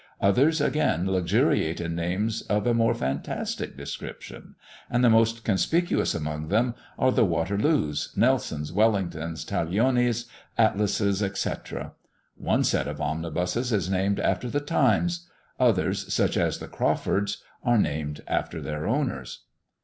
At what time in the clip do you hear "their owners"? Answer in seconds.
18.59-19.43